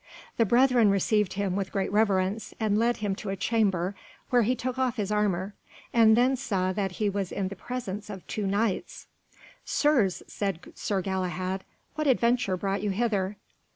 The 0.37 0.45
brethren 0.47 0.89
received 0.89 1.33
him 1.33 1.55
with 1.55 1.71
great 1.71 1.91
reverence, 1.91 2.55
and 2.59 2.75
led 2.75 2.97
him 2.97 3.13
to 3.17 3.29
a 3.29 3.35
chamber, 3.35 3.93
where 4.31 4.41
he 4.41 4.55
took 4.55 4.79
off 4.79 4.95
his 4.95 5.11
armour, 5.11 5.53
and 5.93 6.17
then 6.17 6.35
saw 6.35 6.73
that 6.73 6.93
he 6.93 7.07
was 7.07 7.31
in 7.31 7.49
the 7.49 7.55
presence 7.55 8.09
of 8.09 8.25
two 8.25 8.47
Knights. 8.47 9.05
"Sirs," 9.63 10.23
said 10.27 10.71
Sir 10.73 11.03
Galahad, 11.03 11.63
"what 11.93 12.07
adventure 12.07 12.57
brought 12.57 12.81
you 12.81 12.89
hither?" 12.89 13.37